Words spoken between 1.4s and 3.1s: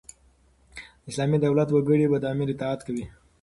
دولت وګړي به د امیر اطاعت کوي.